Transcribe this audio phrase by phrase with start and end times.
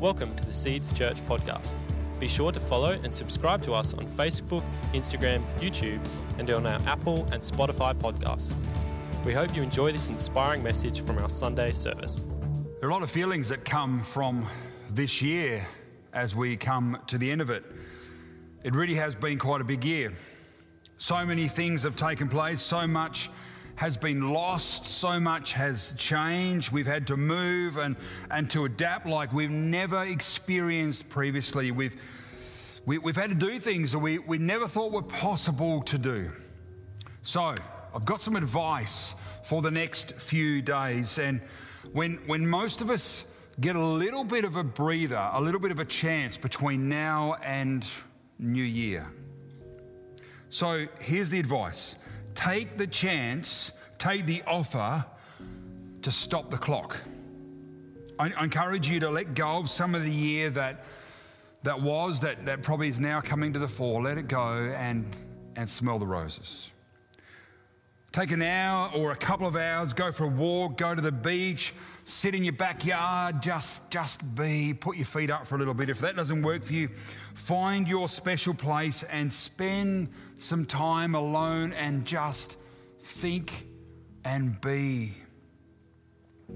[0.00, 1.76] Welcome to the Seeds Church podcast.
[2.20, 6.00] Be sure to follow and subscribe to us on Facebook, Instagram, YouTube,
[6.38, 8.64] and on our Apple and Spotify podcasts.
[9.24, 12.24] We hope you enjoy this inspiring message from our Sunday service.
[12.80, 14.46] There are a lot of feelings that come from
[14.90, 15.66] this year
[16.12, 17.64] as we come to the end of it.
[18.62, 20.12] It really has been quite a big year.
[20.96, 23.30] So many things have taken place, so much
[23.76, 26.70] has been lost, so much has changed.
[26.70, 27.96] We've had to move and,
[28.30, 31.70] and to adapt like we've never experienced previously.
[31.70, 31.96] We've,
[32.86, 35.82] we, have we have had to do things that we, we never thought were possible
[35.82, 36.30] to do.
[37.22, 37.54] So,
[37.94, 39.14] I've got some advice
[39.44, 41.18] for the next few days.
[41.18, 41.40] And
[41.92, 43.24] when, when most of us
[43.60, 47.36] get a little bit of a breather, a little bit of a chance between now
[47.42, 47.86] and
[48.38, 49.10] New Year.
[50.48, 51.96] So, here's the advice
[52.34, 55.04] take the chance, take the offer
[56.02, 56.96] to stop the clock.
[58.18, 60.84] I, encourage you to let go of some of the year that,
[61.62, 64.02] that was, that, that probably is now coming to the fore.
[64.02, 65.04] Let it go and,
[65.56, 66.70] and smell the roses.
[68.12, 71.10] Take an hour or a couple of hours, go for a walk, go to the
[71.10, 75.74] beach, sit in your backyard, just, just be, put your feet up for a little
[75.74, 75.88] bit.
[75.88, 76.88] If that doesn't work for you,
[77.34, 82.58] find your special place and spend some time alone and just
[82.98, 83.66] think
[84.24, 85.12] and be.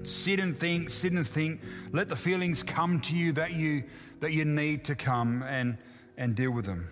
[0.03, 1.61] Sit and think, sit and think.
[1.91, 3.83] Let the feelings come to you that you,
[4.19, 5.77] that you need to come and,
[6.17, 6.87] and deal with them.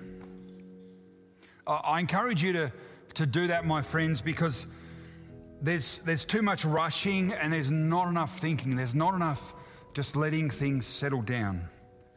[1.68, 2.72] I encourage you to,
[3.16, 4.66] to do that, my friends, because
[5.62, 8.76] there's, there's too much rushing and there's not enough thinking.
[8.76, 9.56] There's not enough
[9.94, 11.68] just letting things settle down.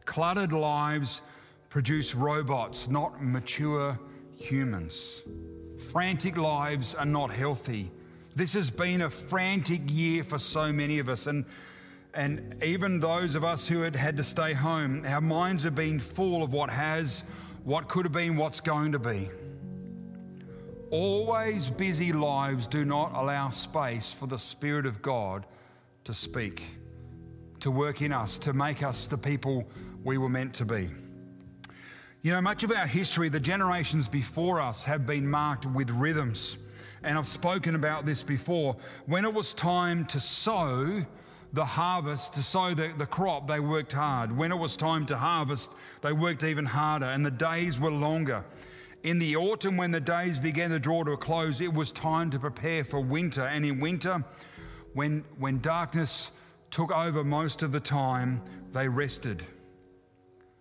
[0.05, 1.21] Cluttered lives
[1.69, 3.99] produce robots, not mature
[4.37, 5.23] humans.
[5.91, 7.91] Frantic lives are not healthy.
[8.35, 11.27] This has been a frantic year for so many of us.
[11.27, 11.45] And,
[12.13, 15.99] and even those of us who had had to stay home, our minds have been
[15.99, 17.23] full of what has,
[17.63, 19.29] what could have been, what's going to be.
[20.91, 25.45] Always busy lives do not allow space for the Spirit of God
[26.03, 26.63] to speak,
[27.61, 29.65] to work in us, to make us the people
[30.03, 30.89] we were meant to be.
[32.23, 36.57] You know, much of our history, the generations before us have been marked with rhythms.
[37.03, 38.75] And I've spoken about this before.
[39.05, 41.05] When it was time to sow
[41.53, 44.35] the harvest, to sow the, the crop, they worked hard.
[44.35, 48.43] When it was time to harvest, they worked even harder, and the days were longer.
[49.03, 52.29] In the autumn, when the days began to draw to a close, it was time
[52.31, 53.43] to prepare for winter.
[53.43, 54.23] And in winter,
[54.93, 56.31] when, when darkness
[56.69, 59.43] took over most of the time, they rested.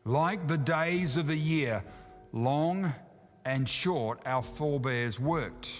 [0.04, 1.84] Like the days of the year,
[2.32, 2.94] long
[3.44, 5.70] and short, our forebears worked.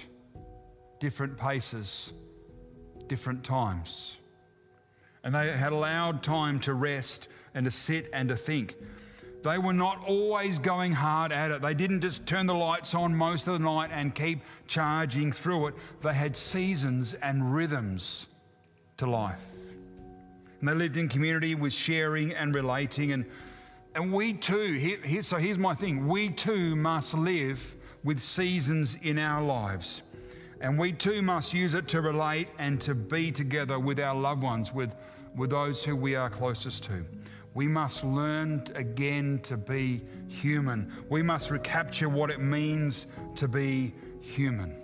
[0.98, 2.12] Different paces,
[3.06, 4.19] different times.
[5.25, 8.77] And they had allowed time to rest and to sit and to think.
[9.43, 11.62] They were not always going hard at it.
[11.62, 15.69] They didn't just turn the lights on most of the night and keep charging through
[15.69, 15.75] it.
[16.03, 18.27] They had seasons and rhythms
[18.99, 19.45] to life.
[20.61, 23.12] And they lived in community with sharing and relating.
[23.12, 23.25] And,
[23.95, 27.75] and we too, here, here, so here's my thing we too must live
[28.05, 30.03] with seasons in our lives.
[30.61, 34.43] And we too must use it to relate and to be together with our loved
[34.43, 34.95] ones, with,
[35.34, 37.07] with those who we are closest to.
[37.55, 40.93] We must learn again to be human.
[41.09, 43.06] We must recapture what it means
[43.37, 44.77] to be human.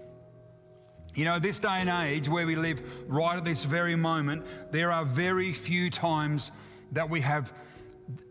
[1.14, 4.92] You know, this day and age where we live right at this very moment, there
[4.92, 6.52] are very few times
[6.92, 7.52] that we have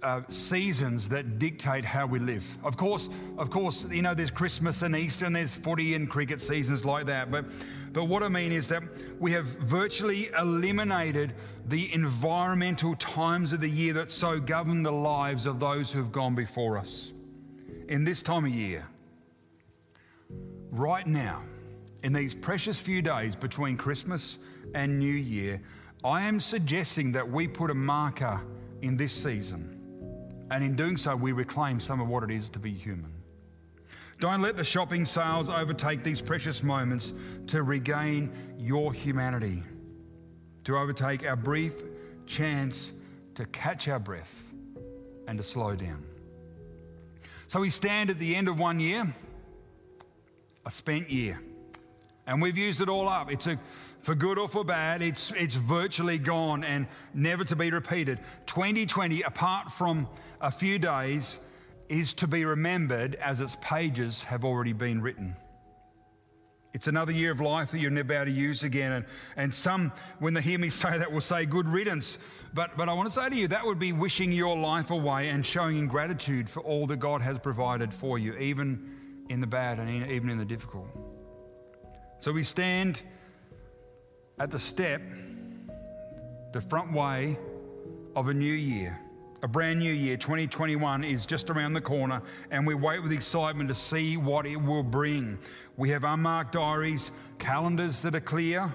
[0.02, 2.46] uh, seasons that dictate how we live.
[2.63, 6.41] Of course, of course, you know, there's Christmas and Easter and there's footy and cricket
[6.41, 7.30] seasons like that.
[7.30, 7.46] But,
[7.91, 8.84] but what I mean is that
[9.19, 11.34] we have virtually eliminated
[11.68, 16.12] the environmental times of the year that so govern the lives of those who have
[16.12, 17.12] gone before us.
[17.88, 18.88] In this time of year,
[20.72, 21.42] right now,
[22.03, 24.38] in these precious few days between Christmas
[24.74, 25.62] and New Year,
[26.03, 28.42] I am suggesting that we put a marker
[28.86, 29.72] in this season.
[30.52, 33.12] And in doing so, we reclaim some of what it is to be human.
[34.20, 37.14] Don't let the shopping sales overtake these precious moments
[37.48, 39.64] to regain your humanity,
[40.64, 41.74] to overtake our brief
[42.28, 42.94] chance
[43.34, 44.54] to catch our breath
[45.28, 46.04] and to slow down.
[47.48, 49.06] So we stand at the end of one year,
[50.66, 51.42] a spent year,
[52.26, 53.32] and we've used it all up.
[53.32, 53.60] It's a
[54.06, 56.86] for good or for bad, it's, it's virtually gone and
[57.16, 58.19] never to be repeated.
[58.46, 60.07] 2020, apart from
[60.40, 61.40] a few days,
[61.90, 65.36] is to be remembered as its pages have already been written.
[66.72, 68.92] It's another year of life that you're never able to use again.
[68.92, 69.06] And,
[69.38, 72.19] and some, when they hear me say that, will say, good riddance.
[72.54, 75.30] But, but I want to say to you, that would be wishing your life away
[75.30, 79.80] and showing ingratitude for all that God has provided for you, even in the bad
[79.80, 80.90] and even in the difficult.
[82.19, 83.01] So we stand
[84.40, 85.02] at the step,
[86.52, 87.38] the front way
[88.16, 89.00] of a new year.
[89.44, 93.70] A brand new year, 2021, is just around the corner, and we wait with excitement
[93.70, 95.38] to see what it will bring.
[95.78, 98.74] We have unmarked diaries, calendars that are clear,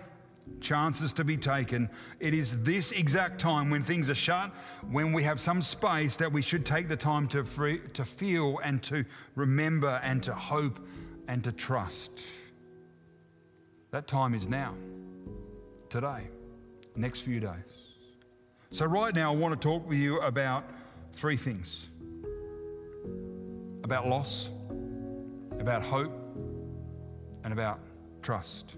[0.61, 1.89] chances to be taken.
[2.21, 4.53] It is this exact time when things are shut,
[4.91, 8.59] when we have some space, that we should take the time to, free, to feel
[8.63, 9.05] and to
[9.35, 10.79] remember and to hope
[11.27, 12.25] and to trust.
[13.91, 14.75] That time is now,
[15.91, 16.29] today,
[16.95, 17.51] next few days.
[18.71, 20.65] So, right now, I want to talk with you about
[21.13, 21.89] three things
[23.83, 24.51] about loss,
[25.59, 26.13] about hope,
[27.43, 27.81] and about
[28.23, 28.77] trust.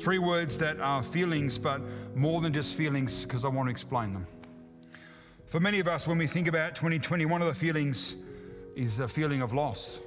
[0.00, 1.82] Three words that are feelings, but
[2.14, 4.26] more than just feelings, because I want to explain them.
[5.44, 8.16] For many of us, when we think about 2020, one of the feelings
[8.74, 10.00] is a feeling of loss.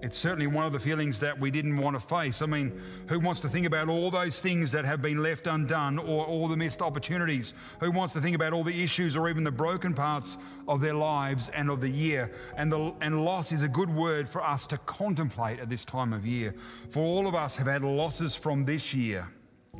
[0.00, 2.40] It's certainly one of the feelings that we didn't want to face.
[2.40, 5.98] I mean, who wants to think about all those things that have been left undone
[5.98, 7.52] or all the missed opportunities?
[7.80, 10.36] Who wants to think about all the issues or even the broken parts
[10.68, 12.30] of their lives and of the year?
[12.56, 16.12] And, the, and loss is a good word for us to contemplate at this time
[16.12, 16.54] of year.
[16.90, 19.26] For all of us have had losses from this year,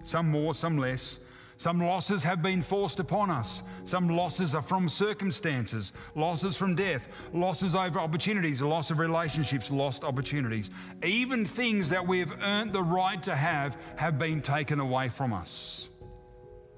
[0.02, 1.20] some more, some less.
[1.58, 3.64] Some losses have been forced upon us.
[3.82, 10.04] Some losses are from circumstances, losses from death, losses over opportunities, loss of relationships, lost
[10.04, 10.70] opportunities.
[11.02, 15.32] Even things that we have earned the right to have have been taken away from
[15.32, 15.88] us.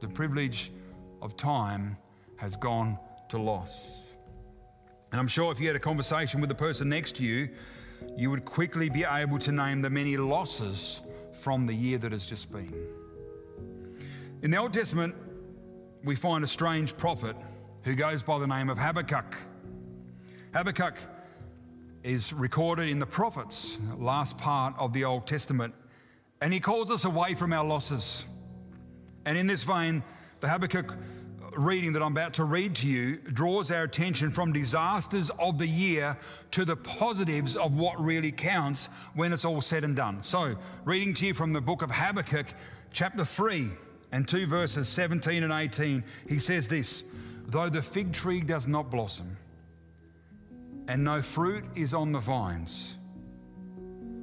[0.00, 0.72] The privilege
[1.20, 1.98] of time
[2.36, 2.98] has gone
[3.28, 3.86] to loss.
[5.12, 7.50] And I'm sure if you had a conversation with the person next to you,
[8.16, 11.02] you would quickly be able to name the many losses
[11.34, 12.72] from the year that has just been.
[14.42, 15.14] In the Old Testament,
[16.02, 17.36] we find a strange prophet
[17.82, 19.36] who goes by the name of Habakkuk.
[20.54, 20.96] Habakkuk
[22.02, 25.74] is recorded in the prophets, last part of the Old Testament,
[26.40, 28.24] and he calls us away from our losses.
[29.26, 30.02] And in this vein,
[30.40, 30.96] the Habakkuk
[31.54, 35.66] reading that I'm about to read to you draws our attention from disasters of the
[35.66, 36.16] year
[36.52, 40.22] to the positives of what really counts when it's all said and done.
[40.22, 40.56] So,
[40.86, 42.46] reading to you from the book of Habakkuk,
[42.90, 43.68] chapter 3
[44.12, 47.04] and 2 verses 17 and 18, he says this
[47.46, 49.36] Though the fig tree does not blossom,
[50.88, 52.96] and no fruit is on the vines,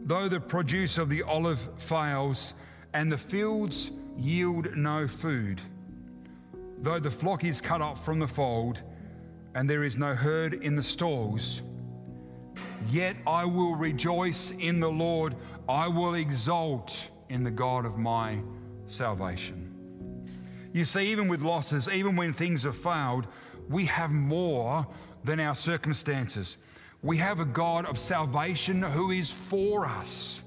[0.06, 2.54] though the produce of the olive fails,
[2.94, 5.62] and the fields yield no food,
[6.80, 8.82] though the flock is cut off from the fold,
[9.56, 11.62] and there is no herd in the stalls,
[12.90, 15.36] yet I will rejoice in the Lord,
[15.68, 18.40] I will exult in the God of my
[18.86, 19.77] salvation.
[20.74, 23.28] You see, even with losses, even when things have failed,
[23.70, 24.88] we have more
[25.24, 26.58] than our circumstances.
[27.02, 30.42] We have a God of salvation who is for us.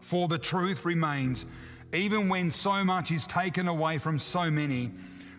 [0.00, 1.46] For the truth remains,
[1.92, 4.90] even when so much is taken away from so many,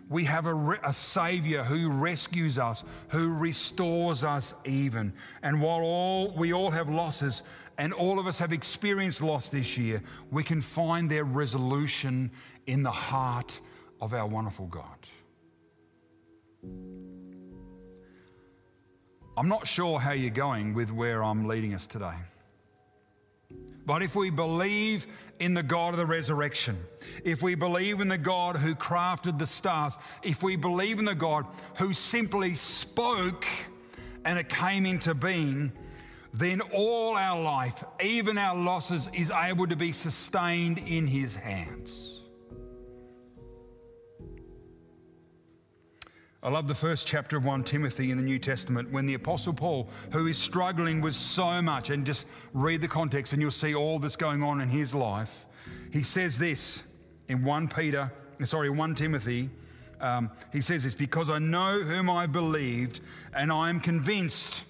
[0.10, 5.14] we have a, a, Savior who rescues us, who restores us even.
[5.42, 7.44] And while all, we all have losses,
[7.78, 12.32] and all of us have experienced loss this year, we can find their resolution
[12.68, 13.60] in the heart
[14.04, 15.08] of our wonderful God.
[19.38, 22.18] I'm not sure how you're going with where I'm leading us today.
[23.86, 25.08] But if we believe
[25.40, 26.78] in the God of the resurrection,
[27.24, 31.16] if we believe in the God who crafted the stars, if we believe in the
[31.16, 33.46] God who simply spoke
[34.26, 35.72] and it came into being,
[36.34, 42.13] then all our life, even our losses, is able to be sustained in his hands.
[46.44, 49.54] I love the first chapter of 1 Timothy in the New Testament when the Apostle
[49.54, 53.74] Paul, who is struggling with so much, and just read the context and you'll see
[53.74, 55.46] all that's going on in his life.
[55.94, 56.84] He says this
[57.30, 58.12] in 1 Peter,
[58.44, 59.52] sorry, 1 Timothy.
[60.02, 63.00] Um, he says this because I know whom I believed,
[63.34, 64.66] and I am convinced,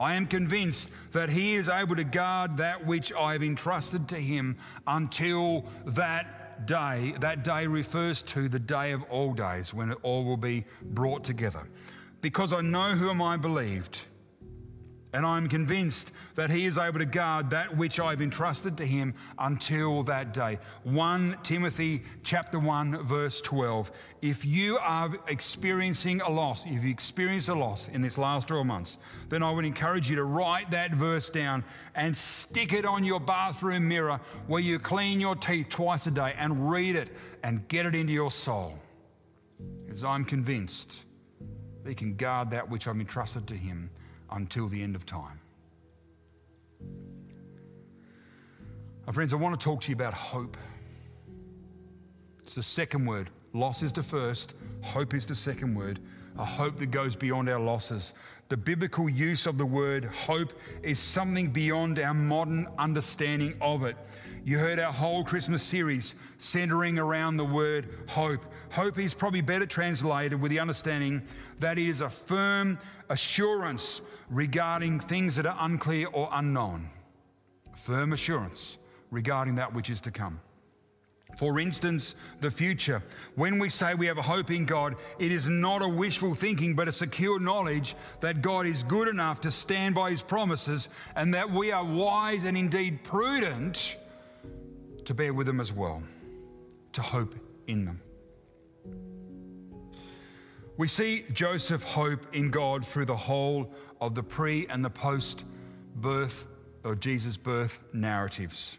[0.00, 4.16] I am convinced that he is able to guard that which I have entrusted to
[4.16, 4.56] him
[4.86, 10.24] until that day, that day refers to the day of all days when it all
[10.24, 11.68] will be brought together.
[12.20, 14.00] Because I know whom I believed,
[15.12, 19.14] and I'm convinced that he is able to guard that which I've entrusted to him
[19.38, 20.58] until that day.
[20.84, 23.90] 1 Timothy chapter 1 verse 12.
[24.22, 28.66] If you are experiencing a loss, if you experience a loss in this last 12
[28.66, 33.04] months, then I would encourage you to write that verse down and stick it on
[33.04, 37.10] your bathroom mirror where you clean your teeth twice a day and read it
[37.42, 38.78] and get it into your soul.
[39.86, 41.04] Because I'm convinced
[41.82, 43.90] that he can guard that which I've entrusted to him
[44.30, 45.39] until the end of time.
[49.10, 50.56] My friends, I want to talk to you about hope.
[52.44, 53.28] It's the second word.
[53.52, 55.98] Loss is the first, hope is the second word.
[56.38, 58.14] A hope that goes beyond our losses.
[58.50, 60.52] The biblical use of the word hope
[60.84, 63.96] is something beyond our modern understanding of it.
[64.44, 68.46] You heard our whole Christmas series centering around the word hope.
[68.70, 71.20] Hope is probably better translated with the understanding
[71.58, 76.88] that it is a firm assurance regarding things that are unclear or unknown.
[77.74, 78.78] Firm assurance
[79.10, 80.40] regarding that which is to come.
[81.38, 83.02] For instance, the future.
[83.34, 86.74] When we say we have a hope in God, it is not a wishful thinking,
[86.74, 91.34] but a secure knowledge that God is good enough to stand by his promises and
[91.34, 93.96] that we are wise and indeed prudent
[95.04, 96.02] to bear with them as well,
[96.92, 97.34] to hope
[97.66, 98.00] in them.
[100.76, 105.44] We see Joseph hope in God through the whole of the pre and the post
[105.96, 106.46] birth
[106.84, 108.78] or Jesus' birth narratives.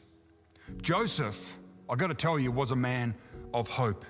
[0.81, 1.57] Joseph,
[1.89, 3.15] I've got to tell you, was a man
[3.53, 4.05] of hope.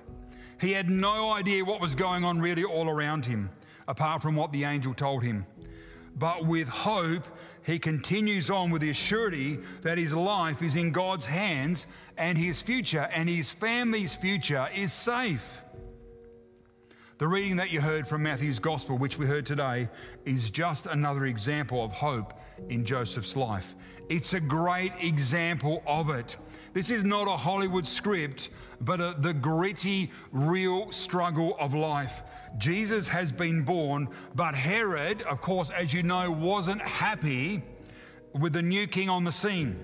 [0.59, 3.49] He had no idea what was going on really all around him,
[3.87, 5.45] apart from what the angel told him.
[6.15, 7.23] But with hope,
[7.63, 11.87] he continues on with the assurity that his life is in God's hands
[12.17, 15.63] and his future and his family's future is safe.
[17.21, 19.89] The reading that you heard from Matthew's Gospel, which we heard today,
[20.25, 22.33] is just another example of hope
[22.69, 23.75] in Joseph's life.
[24.09, 26.35] It's a great example of it.
[26.73, 28.49] This is not a Hollywood script,
[28.79, 32.23] but a, the gritty, real struggle of life.
[32.57, 37.61] Jesus has been born, but Herod, of course, as you know, wasn't happy
[38.33, 39.77] with the new king on the scene.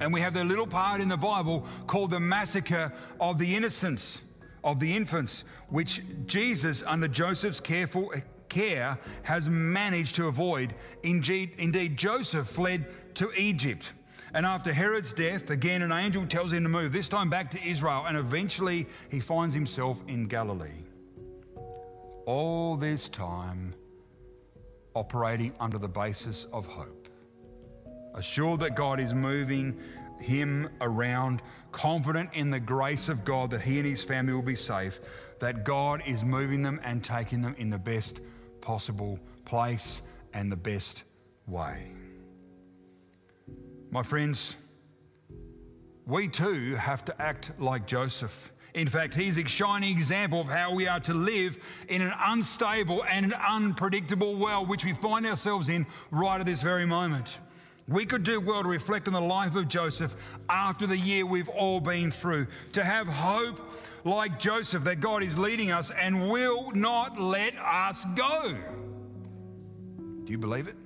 [0.00, 4.22] And we have the little part in the Bible called the massacre of the innocents
[4.64, 8.12] of the infants, which Jesus, under Joseph's careful
[8.48, 10.74] care, has managed to avoid.
[11.02, 13.92] Indeed, indeed, Joseph fled to Egypt.
[14.32, 17.62] And after Herod's death, again, an angel tells him to move, this time back to
[17.64, 20.82] Israel, and eventually he finds himself in Galilee.
[22.26, 23.74] All this time,
[24.94, 27.08] operating under the basis of hope,
[28.14, 29.78] assured that God is moving
[30.20, 31.42] him around
[31.72, 35.00] confident in the grace of God that he and his family will be safe,
[35.40, 38.20] that God is moving them and taking them in the best
[38.60, 40.02] possible place
[40.32, 41.04] and the best
[41.46, 41.92] way.
[43.90, 44.56] My friends,
[46.06, 48.52] we too have to act like Joseph.
[48.74, 53.04] In fact, he's a shining example of how we are to live in an unstable
[53.04, 57.38] and an unpredictable world, which we find ourselves in right at this very moment.
[57.86, 60.16] We could do well to reflect on the life of Joseph
[60.48, 63.60] after the year we've all been through, to have hope
[64.04, 68.56] like Joseph that God is leading us and will not let us go.
[70.24, 70.76] Do you believe it?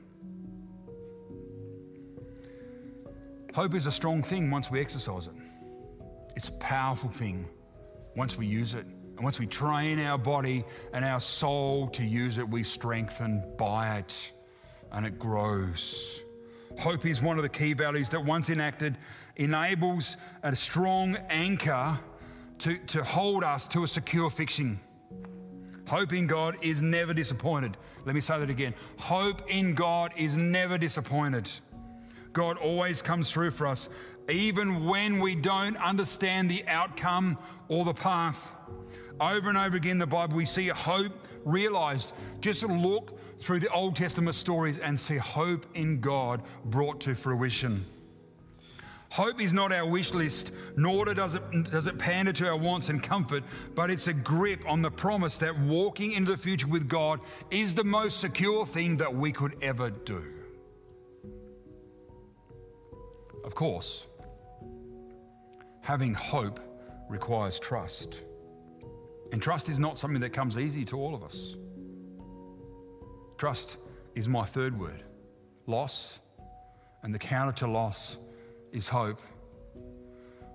[3.55, 5.35] Hope is a strong thing once we exercise it.
[6.35, 7.49] It's a powerful thing
[8.17, 8.85] once we use it.
[8.85, 13.99] And once we train our body and our soul to use it, we strengthen by
[13.99, 14.33] it
[14.93, 16.25] and it grows.
[16.79, 18.97] Hope is one of the key values that, once enacted,
[19.35, 21.99] enables a strong anchor
[22.61, 24.79] to, to hold us to a secure fixing.
[25.89, 27.77] Hope in God is never disappointed.
[28.05, 28.75] Let me say that again.
[28.97, 31.51] Hope in God is never disappointed.
[32.33, 33.89] God always comes through for us,
[34.29, 38.53] even when we don't understand the outcome or the path.
[39.21, 42.13] Over and over again in the Bible, we see hope realized.
[42.41, 47.85] Just look through the Old Testament stories and see hope in God brought to fruition.
[49.11, 52.91] Hope is not our wish list, nor does it, does it pander to our wants
[52.91, 53.43] and comfort,
[53.75, 57.75] but it's a grip on the promise that walking into the future with God is
[57.75, 60.25] the most secure thing that we could ever do.
[63.45, 64.07] Of course,
[65.81, 66.61] having hope
[67.09, 68.23] requires trust.
[69.33, 71.57] And trust is not something that comes easy to all of us.
[73.39, 73.77] Trust
[74.17, 75.05] is my third word.
[75.67, 76.19] Loss,
[77.03, 78.19] and the counter to loss
[78.73, 79.21] is hope.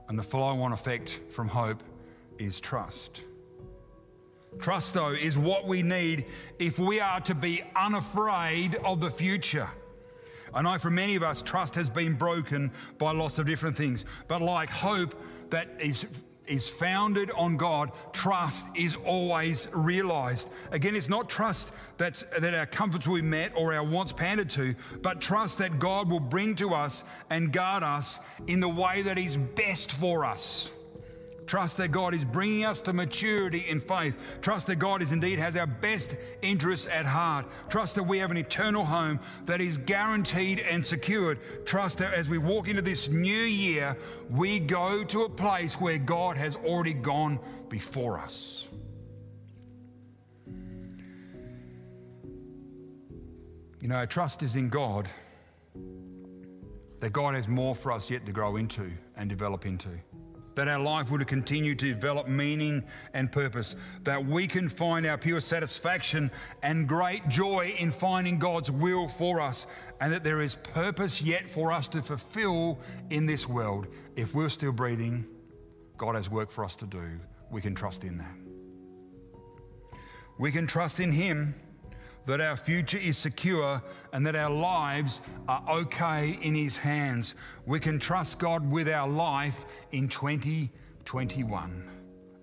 [0.09, 1.81] And the follow on effect from hope
[2.37, 3.23] is trust.
[4.59, 6.25] Trust, though, is what we need
[6.59, 9.69] if we are to be unafraid of the future.
[10.53, 14.05] I know for many of us, trust has been broken by lots of different things.
[14.27, 15.15] But like hope
[15.49, 16.05] that is
[16.47, 20.49] is founded on God, trust is always realized.
[20.71, 24.49] Again, it's not trust that's, that our comforts will be met or our wants pandered
[24.51, 29.01] to, but trust that God will bring to us and guard us in the way
[29.03, 30.71] that is best for us.
[31.45, 34.17] Trust that God is bringing us to maturity in faith.
[34.41, 37.45] Trust that God is indeed has our best interests at heart.
[37.69, 41.39] Trust that we have an eternal home that is guaranteed and secured.
[41.65, 43.97] Trust that as we walk into this new year,
[44.29, 48.67] we go to a place where God has already gone before us.
[53.81, 55.09] You know, our trust is in God,
[57.01, 59.89] that God has more for us yet to grow into and develop into
[60.55, 62.83] that our life would continue to develop meaning
[63.13, 66.31] and purpose, that we can find our pure satisfaction
[66.61, 69.67] and great joy in finding God's will for us,
[69.99, 72.79] and that there is purpose yet for us to fulfill
[73.09, 73.87] in this world.
[74.15, 75.25] If we're still breathing,
[75.97, 77.19] God has work for us to do.
[77.51, 78.35] We can trust in that.
[80.37, 81.55] We can trust in Him
[82.25, 87.35] that our future is secure and that our lives are okay in His hands.
[87.65, 91.89] We can trust God with our life in 2021.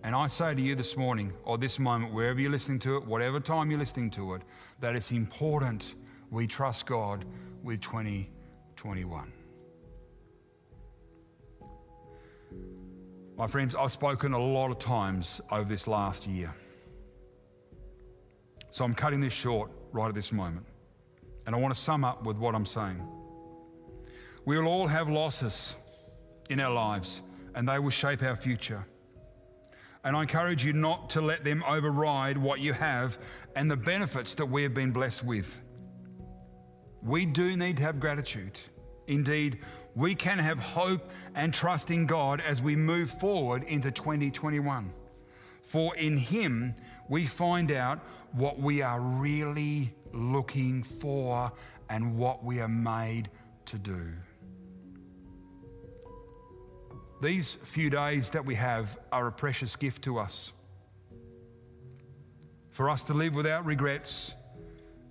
[0.02, 3.04] And I say to you this morning or this moment, wherever you're listening to it,
[3.04, 4.42] whatever time you're listening to it,
[4.80, 5.94] that it's important
[6.30, 7.24] we trust God
[7.62, 9.32] with 2021.
[13.36, 16.54] My friends, I've spoken a lot of times over this last year.
[18.80, 20.64] So I'm cutting this short right at this moment.
[21.44, 23.06] And I want to sum up with what I'm saying.
[24.46, 25.76] We will all have losses
[26.48, 27.20] in our lives,
[27.54, 28.86] and they will shape our future.
[30.02, 33.18] And I encourage you not to let them override what you have
[33.54, 35.60] and the benefits that we have been blessed with.
[37.02, 38.58] We do need to have gratitude.
[39.06, 39.58] Indeed,
[39.94, 44.90] we can have hope and trust in God as we move forward into 2021.
[45.60, 46.74] For in Him
[47.10, 48.00] we find out
[48.32, 51.52] what we are really looking for
[51.88, 53.28] and what we are made
[53.66, 54.12] to do.
[57.22, 60.52] These few days that we have are a precious gift to us.
[62.70, 64.34] For us to live without regrets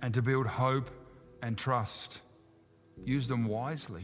[0.02, 0.90] and to build hope
[1.42, 2.20] and trust.
[3.04, 4.02] Use them wisely.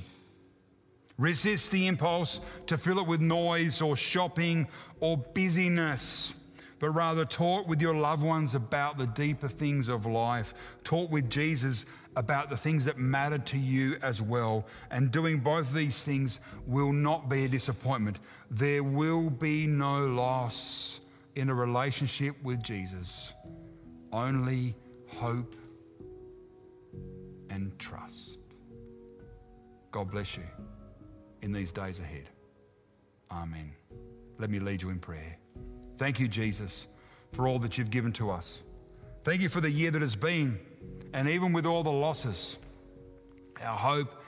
[1.19, 4.69] Resist the impulse to fill it with noise or shopping
[5.01, 6.35] or busyness
[6.79, 10.55] but rather talk with your loved ones about the deeper things of life.
[10.85, 11.87] Talk with Jesus
[12.17, 14.67] about the things that matter to you as well.
[14.91, 18.21] And doing both these things will not be a disappointment.
[18.51, 21.01] There will be no loss
[21.35, 23.35] in a relationship with Jesus,
[24.13, 24.75] only
[25.07, 25.55] hope
[27.51, 28.39] and trust.
[29.93, 30.45] God bless you
[31.43, 32.29] in these days ahead.
[33.31, 33.73] Amen.
[34.39, 35.39] Let me lead you in prayer.
[35.99, 36.89] Thank you, Jesus,
[37.33, 38.63] for all that you've given to us.
[39.25, 40.59] Thank you for the year that has been.
[41.13, 42.59] And even with all the losses,
[43.63, 44.23] our hope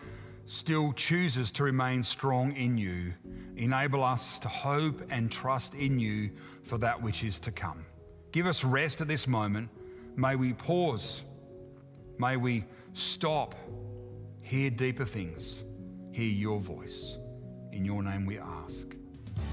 [0.47, 3.13] still chooses to remain strong in you.
[3.57, 6.31] Enable us to hope and trust in you
[6.63, 7.85] for that which is to come.
[8.33, 9.69] Give us rest at this moment.
[10.17, 11.23] May we pause.
[12.19, 13.55] May we stop,
[14.41, 15.65] hear deeper things,
[16.11, 17.19] hear your voice.
[17.71, 18.98] In your name we ask.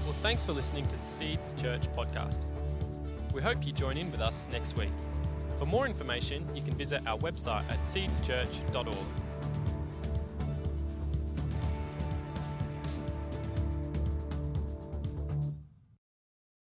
[0.06, 2.44] Well, thanks for listening to the Seeds Church podcast.
[3.34, 4.92] We hope you join in with us next week.
[5.58, 9.25] For more information, you can visit our website at seedschurch.org